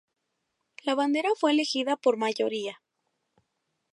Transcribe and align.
La 0.81 0.95
bandera 0.95 1.29
fue 1.39 1.51
elegida 1.51 1.95
por 1.95 2.17
mayoría. 2.17 2.81